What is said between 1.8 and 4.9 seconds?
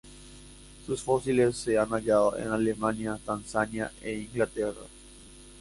hallado en Alemania, Tanzania e Inglaterra.